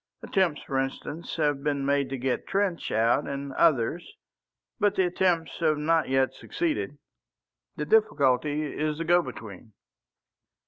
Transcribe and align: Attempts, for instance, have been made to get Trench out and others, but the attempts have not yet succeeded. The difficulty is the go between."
Attempts, 0.23 0.63
for 0.63 0.79
instance, 0.79 1.35
have 1.35 1.61
been 1.61 1.85
made 1.85 2.09
to 2.09 2.17
get 2.17 2.47
Trench 2.47 2.91
out 2.91 3.27
and 3.27 3.53
others, 3.53 4.15
but 4.79 4.95
the 4.95 5.05
attempts 5.05 5.59
have 5.59 5.77
not 5.77 6.09
yet 6.09 6.33
succeeded. 6.33 6.97
The 7.75 7.85
difficulty 7.85 8.63
is 8.63 8.97
the 8.97 9.03
go 9.05 9.21
between." 9.21 9.73